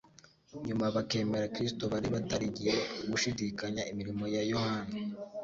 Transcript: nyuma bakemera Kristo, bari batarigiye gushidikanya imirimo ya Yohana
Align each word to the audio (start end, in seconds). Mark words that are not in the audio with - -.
nyuma 0.67 0.85
bakemera 0.95 1.51
Kristo, 1.55 1.83
bari 1.93 2.07
batarigiye 2.15 2.73
gushidikanya 3.11 3.81
imirimo 3.91 4.23
ya 4.35 4.41
Yohana 4.51 4.93